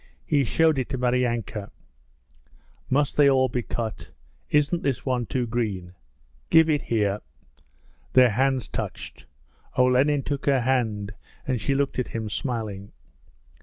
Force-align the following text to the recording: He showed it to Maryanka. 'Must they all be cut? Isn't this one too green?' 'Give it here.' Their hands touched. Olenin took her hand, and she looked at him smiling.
He 0.25 0.43
showed 0.43 0.79
it 0.79 0.89
to 0.89 0.97
Maryanka. 0.97 1.69
'Must 2.89 3.15
they 3.15 3.29
all 3.29 3.49
be 3.49 3.61
cut? 3.61 4.11
Isn't 4.49 4.81
this 4.81 5.05
one 5.05 5.27
too 5.27 5.45
green?' 5.45 5.93
'Give 6.49 6.71
it 6.71 6.81
here.' 6.81 7.19
Their 8.13 8.31
hands 8.31 8.67
touched. 8.67 9.27
Olenin 9.77 10.23
took 10.23 10.47
her 10.47 10.61
hand, 10.61 11.13
and 11.45 11.61
she 11.61 11.75
looked 11.75 11.99
at 11.99 12.07
him 12.17 12.29
smiling. 12.31 12.93